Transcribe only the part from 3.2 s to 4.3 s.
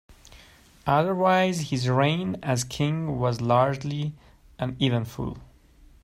largely